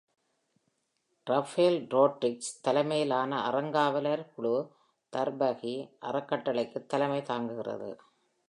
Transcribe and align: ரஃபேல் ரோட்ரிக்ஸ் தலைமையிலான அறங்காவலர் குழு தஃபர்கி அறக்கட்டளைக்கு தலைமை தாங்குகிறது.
ரஃபேல் 1.29 1.87
ரோட்ரிக்ஸ் 1.87 2.49
தலைமையிலான 2.61 3.41
அறங்காவலர் 3.49 4.23
குழு 4.35 4.55
தஃபர்கி 5.13 5.75
அறக்கட்டளைக்கு 6.01 6.85
தலைமை 6.85 7.21
தாங்குகிறது. 7.21 7.91